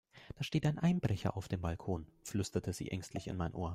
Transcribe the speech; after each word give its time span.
Da 0.35 0.43
steht 0.43 0.65
ein 0.65 0.79
Einbrecher 0.79 1.37
auf 1.37 1.47
dem 1.47 1.61
Balkon, 1.61 2.07
flüsterte 2.23 2.73
sie 2.73 2.89
ängstlich 2.89 3.27
in 3.27 3.37
mein 3.37 3.53
Ohr. 3.53 3.69